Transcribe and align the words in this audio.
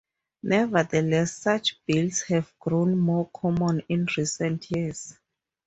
Nevertheless, 0.41 1.33
such 1.35 1.79
bills 1.85 2.23
have 2.23 2.51
grown 2.57 2.97
more 2.97 3.29
common 3.31 3.83
in 3.87 4.07
recent 4.17 4.71
years. 4.71 5.13